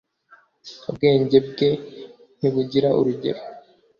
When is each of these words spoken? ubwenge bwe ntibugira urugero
ubwenge 0.89 1.37
bwe 1.49 1.69
ntibugira 2.37 2.89
urugero 2.99 3.41